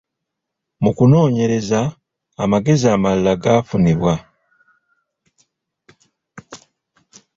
Mu 0.83 0.91
kunoonyereza, 0.97 1.79
amagezi 2.43 2.85
amalala 2.95 3.33
gafunibwa. 3.43 4.13